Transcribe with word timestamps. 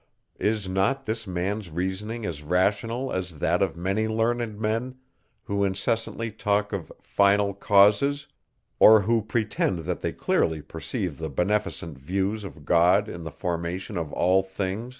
Is 0.39 0.67
not 0.67 1.05
this 1.05 1.27
man's 1.27 1.69
reasoning 1.69 2.25
as 2.25 2.41
rational, 2.41 3.11
as 3.13 3.37
that 3.37 3.61
of 3.61 3.77
many 3.77 4.07
learned 4.07 4.59
men, 4.59 4.95
who 5.43 5.63
incessantly 5.63 6.31
talk 6.31 6.73
of 6.73 6.91
final 7.03 7.53
causes, 7.53 8.25
or 8.79 9.01
who 9.01 9.21
pretend 9.21 9.81
that 9.81 9.99
they 9.99 10.11
clearly 10.11 10.63
perceive 10.63 11.19
the 11.19 11.29
beneficent 11.29 11.99
views 11.99 12.43
of 12.43 12.65
God 12.65 13.07
in 13.07 13.21
the 13.23 13.29
formation 13.31 13.95
of 13.95 14.11
all 14.11 14.41
things? 14.41 14.89